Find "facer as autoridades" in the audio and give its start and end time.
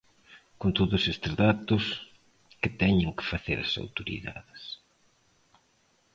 3.31-4.61